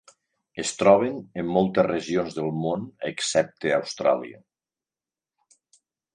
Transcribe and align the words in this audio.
Es 0.61 0.69
troben 0.77 1.19
en 1.41 1.51
moltes 1.57 1.87
regions 1.87 2.39
del 2.39 2.49
món 2.63 2.89
excepte 3.11 3.75
Austràlia. 3.79 4.43